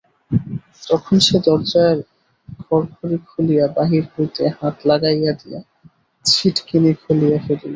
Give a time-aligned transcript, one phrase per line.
[0.87, 1.95] তখন সে দরজার
[2.59, 5.59] খড়খড়ি খুলিয়া বাহির হইতে হাত গলাইয়া দিয়া
[6.25, 7.69] ছিটকিনি খুলিয়া ফেলিল।